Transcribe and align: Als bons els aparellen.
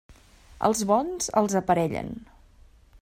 Als 0.69 0.81
bons 0.91 1.29
els 1.43 1.57
aparellen. 1.61 2.11